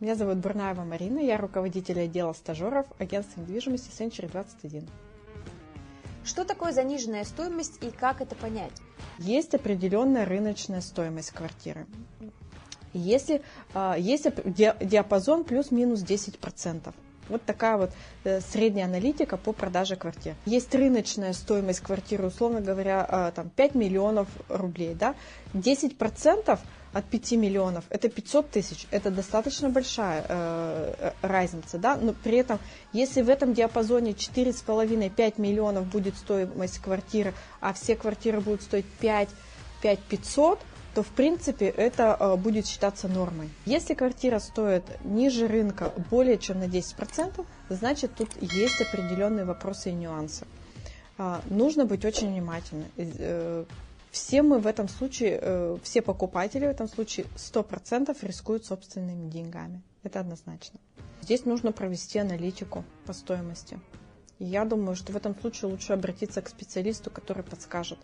[0.00, 4.88] Меня зовут Бурнаева Марина, я руководитель отдела стажеров агентства недвижимости Century 21.
[6.24, 8.72] Что такое заниженная стоимость и как это понять?
[9.18, 11.86] Есть определенная рыночная стоимость квартиры.
[12.94, 13.42] Если
[13.74, 16.94] э, есть диапазон плюс-минус 10%.
[17.28, 17.90] Вот такая вот
[18.24, 20.34] э, средняя аналитика по продаже квартир.
[20.46, 24.94] Есть рыночная стоимость квартиры, условно говоря, э, там 5 миллионов рублей.
[24.94, 25.14] Да?
[25.52, 26.58] 10%
[26.92, 28.86] от 5 миллионов это 500 тысяч.
[28.90, 31.78] Это достаточно большая э, разница.
[31.78, 31.96] Да?
[31.96, 32.58] Но при этом,
[32.92, 39.28] если в этом диапазоне 4,5-5 миллионов будет стоимость квартиры, а все квартиры будут стоить 5
[39.82, 40.58] 5500,
[40.94, 43.48] то в принципе это э, будет считаться нормой.
[43.64, 49.92] Если квартира стоит ниже рынка более чем на 10%, значит тут есть определенные вопросы и
[49.92, 50.46] нюансы.
[51.18, 52.88] Э, нужно быть очень внимательным.
[54.10, 59.82] Все мы в этом случае, э, все покупатели в этом случае 100% рискуют собственными деньгами.
[60.02, 60.80] Это однозначно.
[61.22, 63.78] Здесь нужно провести аналитику по стоимости.
[64.40, 67.98] И я думаю, что в этом случае лучше обратиться к специалисту, который подскажет,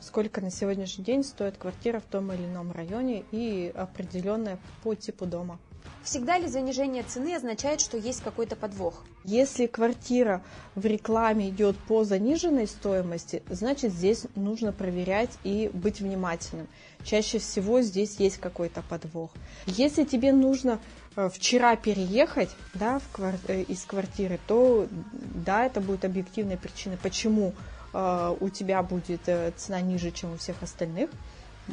[0.00, 5.24] сколько на сегодняшний день стоит квартира в том или ином районе и определенная по типу
[5.26, 5.58] дома.
[6.02, 9.04] Всегда ли занижение цены означает, что есть какой-то подвох?
[9.24, 10.42] Если квартира
[10.74, 16.68] в рекламе идет по заниженной стоимости, значит здесь нужно проверять и быть внимательным.
[17.04, 19.30] Чаще всего здесь есть какой-то подвох.
[19.66, 20.80] Если тебе нужно
[21.16, 23.34] э, вчера переехать да, в квар...
[23.48, 27.52] Э, из квартиры, то да, это будет объективная причина, почему
[27.92, 29.22] Э, у тебя будет
[29.56, 31.10] цена ниже, чем у всех остальных,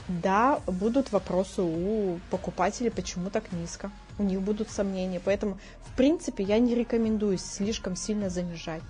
[0.08, 3.92] да, будут вопросы у покупателей, почему так низко.
[4.20, 5.22] У них будут сомнения.
[5.24, 8.82] Поэтому, в принципе, я не рекомендую слишком сильно занижать.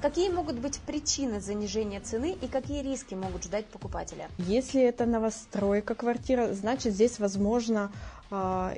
[0.00, 4.28] Какие могут быть причины занижения цены и какие риски могут ждать покупателя?
[4.38, 7.90] Если это новостройка квартира, значит здесь возможно
[8.30, 8.76] э,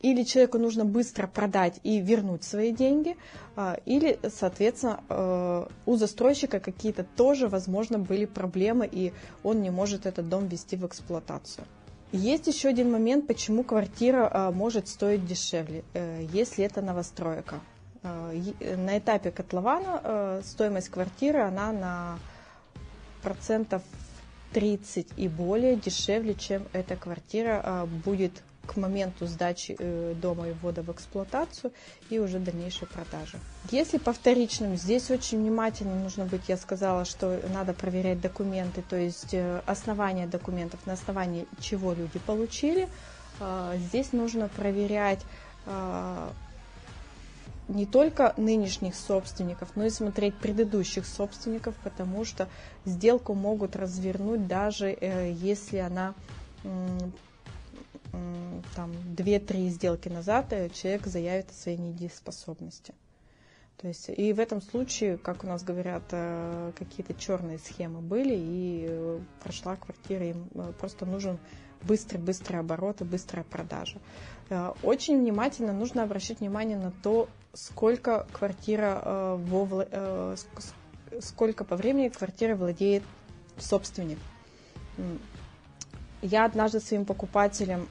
[0.00, 3.16] или человеку нужно быстро продать и вернуть свои деньги,
[3.56, 9.12] а, или, соответственно, э, у застройщика какие-то тоже, возможно, были проблемы, и
[9.42, 11.66] он не может этот дом ввести в эксплуатацию.
[12.12, 17.60] Есть еще один момент, почему квартира а, может стоить дешевле, э, если это новостройка.
[18.02, 18.32] А,
[18.76, 22.18] на этапе котлована э, стоимость квартиры, она на
[23.22, 23.82] процентов
[24.52, 30.82] 30 и более дешевле, чем эта квартира будет к моменту сдачи э, дома и ввода
[30.82, 31.72] в эксплуатацию
[32.10, 33.38] и уже дальнейшей продажи.
[33.70, 38.96] Если по вторичным, здесь очень внимательно нужно быть, я сказала, что надо проверять документы, то
[38.96, 42.88] есть э, основания документов, на основании чего люди получили.
[43.38, 45.20] А, здесь нужно проверять
[45.66, 46.32] а,
[47.68, 52.48] не только нынешних собственников, но и смотреть предыдущих собственников, потому что
[52.84, 56.14] сделку могут развернуть даже э, если она
[58.74, 62.94] там 2-3 сделки назад э, человек заявит о своей недееспособности.
[63.78, 68.34] То есть и в этом случае, как у нас говорят, э, какие-то черные схемы были,
[68.34, 71.38] и э, прошла квартира, им просто нужен
[71.82, 73.98] быстрый-быстрый оборот и быстрая продажа.
[74.82, 80.34] Очень внимательно нужно обращать внимание на то, сколько квартира во,
[81.20, 83.02] сколько по времени квартира владеет
[83.58, 84.18] собственник.
[86.22, 87.88] Я однажды своим покупателям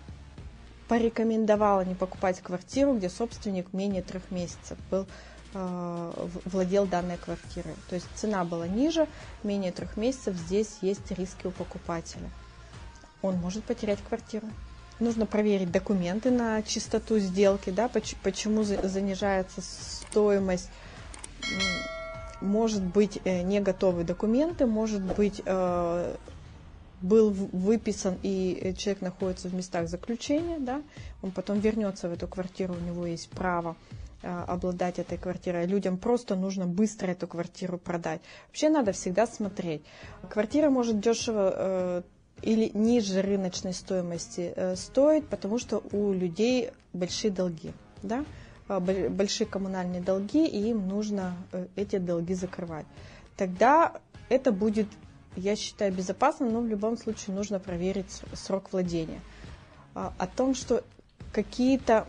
[0.87, 5.07] порекомендовала не покупать квартиру, где собственник менее трех месяцев был
[5.53, 7.73] э, владел данной квартирой.
[7.89, 9.07] То есть цена была ниже,
[9.43, 12.29] менее трех месяцев, здесь есть риски у покупателя.
[13.21, 14.47] Он может потерять квартиру.
[14.99, 20.69] Нужно проверить документы на чистоту сделки, да, почему занижается стоимость.
[22.41, 26.15] Может быть э, не готовы документы, может быть э,
[27.01, 30.81] был выписан и э, человек находится в местах заключения, да,
[31.21, 33.75] он потом вернется в эту квартиру, у него есть право
[34.21, 35.65] э, обладать этой квартирой.
[35.65, 38.21] Людям просто нужно быстро эту квартиру продать.
[38.47, 39.81] Вообще надо всегда смотреть.
[40.29, 42.01] Квартира может дешево э,
[42.41, 47.71] или ниже рыночной стоимости стоить, потому что у людей большие долги,
[48.03, 48.25] да,
[48.67, 51.37] большие коммунальные долги, и им нужно
[51.77, 52.85] эти долги закрывать.
[53.37, 53.93] Тогда
[54.27, 54.87] это будет
[55.35, 59.21] я считаю, безопасно, но в любом случае нужно проверить срок владения.
[59.93, 60.83] А, о том, что
[61.31, 62.07] какие-то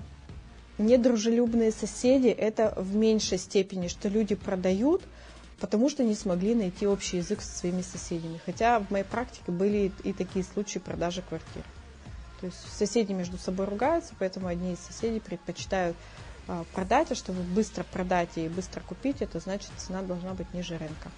[0.78, 5.02] недружелюбные соседи, это в меньшей степени, что люди продают,
[5.60, 8.40] потому что не смогли найти общий язык со своими соседями.
[8.44, 11.64] Хотя в моей практике были и такие случаи продажи квартир.
[12.40, 15.96] То есть соседи между собой ругаются, поэтому одни из соседей предпочитают
[16.48, 20.76] а, продать, а чтобы быстро продать и быстро купить, это значит цена должна быть ниже
[20.76, 21.10] рынка.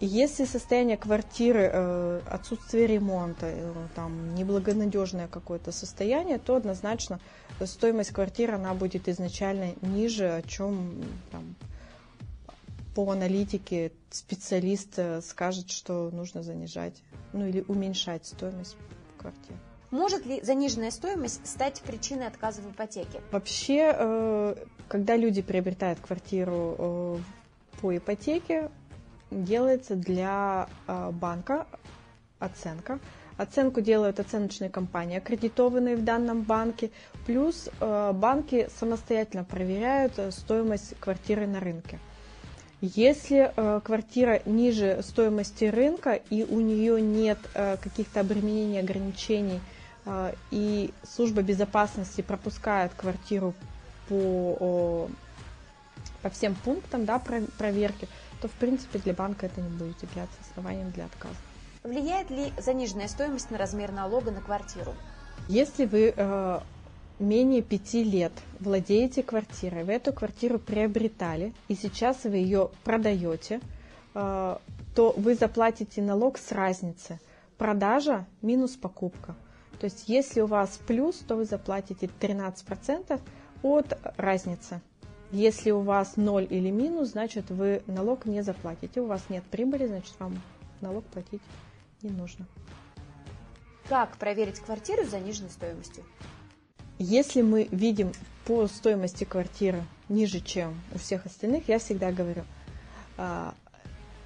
[0.00, 7.20] Если состояние квартиры, э, отсутствие ремонта, э, там неблагонадежное какое-то состояние, то однозначно
[7.64, 11.54] стоимость квартиры она будет изначально ниже, о чем там,
[12.94, 17.02] по аналитике специалист э, скажет, что нужно занижать,
[17.32, 18.76] ну или уменьшать стоимость
[19.18, 19.58] квартиры.
[19.90, 23.20] Может ли заниженная стоимость стать причиной отказа в ипотеке?
[23.30, 24.56] Вообще,
[24.88, 27.20] когда люди приобретают квартиру
[27.80, 28.70] по ипотеке,
[29.42, 31.66] делается для банка
[32.38, 32.98] оценка.
[33.36, 36.90] Оценку делают оценочные компании, аккредитованные в данном банке.
[37.26, 41.98] Плюс банки самостоятельно проверяют стоимость квартиры на рынке.
[42.86, 49.60] Если э, квартира ниже стоимости рынка и у нее нет э, каких-то обременений, ограничений,
[50.04, 53.54] э, и служба безопасности пропускает квартиру
[54.06, 55.08] по,
[56.20, 58.06] по всем пунктам да, проверки,
[58.44, 61.34] то в принципе для банка это не будет являться основанием для отказа.
[61.82, 64.92] Влияет ли заниженная стоимость на размер налога на квартиру?
[65.48, 66.60] Если вы э,
[67.18, 73.62] менее пяти лет владеете квартирой, вы эту квартиру приобретали, и сейчас вы ее продаете,
[74.14, 74.58] э,
[74.94, 77.20] то вы заплатите налог с разницы.
[77.56, 79.34] Продажа минус покупка.
[79.80, 83.18] То есть если у вас плюс, то вы заплатите 13%
[83.62, 84.82] от разницы.
[85.34, 89.00] Если у вас 0 или минус, значит вы налог не заплатите.
[89.00, 90.40] У вас нет прибыли, значит вам
[90.80, 91.42] налог платить
[92.02, 92.46] не нужно.
[93.88, 96.04] Как проверить квартиру с заниженной стоимостью?
[97.00, 98.12] Если мы видим
[98.46, 102.44] по стоимости квартиры ниже, чем у всех остальных, я всегда говорю,
[103.16, 103.54] а,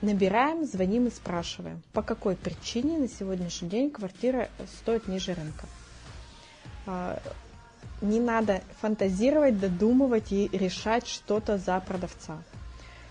[0.03, 5.67] набираем, звоним и спрашиваем, по какой причине на сегодняшний день квартира стоит ниже рынка.
[8.01, 12.43] Не надо фантазировать, додумывать и решать что-то за продавца.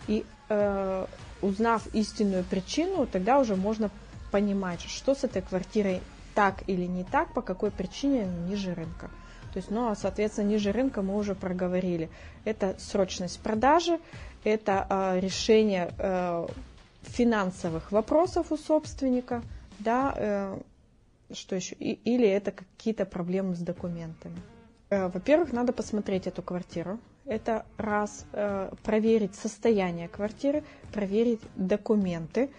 [0.08, 1.06] И э,
[1.42, 3.90] узнав истинную причину, тогда уже можно
[4.32, 6.02] понимать, что с этой квартирой
[6.36, 9.10] так или не так, по какой причине ниже рынка.
[9.54, 12.10] То есть, ну, а, соответственно, ниже рынка мы уже проговорили.
[12.46, 14.00] Это срочность продажи,
[14.44, 16.48] это э, решение э,
[17.02, 19.42] финансовых вопросов у собственника,
[19.80, 20.60] да, э,
[21.34, 24.38] что еще, и, или это какие-то проблемы с документами.
[24.90, 27.00] Э, во-первых, надо посмотреть эту квартиру.
[27.26, 30.64] Это раз, э, проверить состояние квартиры,
[30.94, 32.50] проверить документы,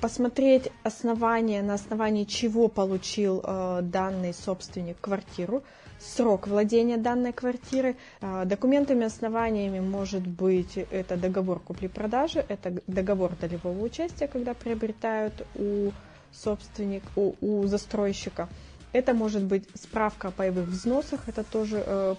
[0.00, 5.64] посмотреть основания, на основании чего получил э, данный собственник квартиру,
[5.98, 7.96] срок владения данной квартиры.
[8.44, 15.90] Документами, основаниями может быть это договор купли-продажи, это договор долевого участия, когда приобретают у
[16.32, 18.50] собственника, у, у застройщика.
[18.92, 22.14] Это может быть справка о паевых взносах, это тоже э,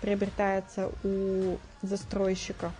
[0.00, 2.72] приобретается у застройщика.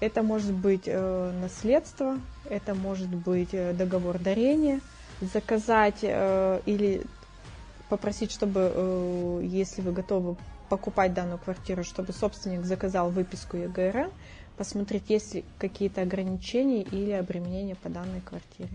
[0.00, 2.18] Это может быть э, наследство,
[2.48, 4.80] это может быть э, договор дарения,
[5.20, 7.02] заказать э, или
[7.88, 10.36] попросить, чтобы, э, если вы готовы
[10.70, 14.10] покупать данную квартиру, чтобы собственник заказал выписку ЕГРН,
[14.56, 18.70] посмотреть, есть ли какие-то ограничения или обременения по данной квартире.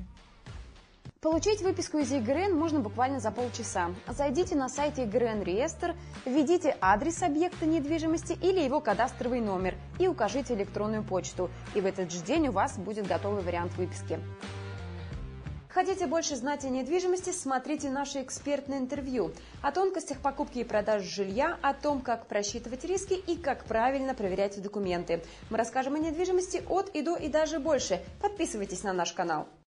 [1.26, 3.90] Получить выписку из ЕГРН можно буквально за полчаса.
[4.08, 10.54] Зайдите на сайт ЕГРН реестр, введите адрес объекта недвижимости или его кадастровый номер и укажите
[10.54, 11.50] электронную почту.
[11.74, 14.20] И в этот же день у вас будет готовый вариант выписки.
[15.68, 19.32] Хотите больше знать о недвижимости, смотрите наше экспертное интервью
[19.64, 24.62] о тонкостях покупки и продажи жилья, о том, как просчитывать риски и как правильно проверять
[24.62, 25.24] документы.
[25.50, 28.00] Мы расскажем о недвижимости от и до и даже больше.
[28.22, 29.48] Подписывайтесь на наш канал.